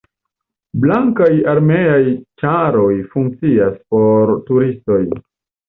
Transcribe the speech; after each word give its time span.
Blankaj 0.85 1.27
armeaj 1.51 1.99
ĉaroj 2.43 2.89
funkcias 3.13 3.79
por 3.95 4.35
turistoj. 4.51 5.01